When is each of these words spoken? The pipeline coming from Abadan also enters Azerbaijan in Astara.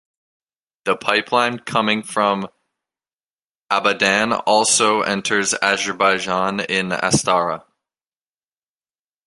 The 0.85 0.95
pipeline 0.97 1.59
coming 1.59 2.01
from 2.01 2.47
Abadan 3.71 4.33
also 4.47 5.01
enters 5.01 5.53
Azerbaijan 5.61 6.59
in 6.61 6.91
Astara. 6.91 7.67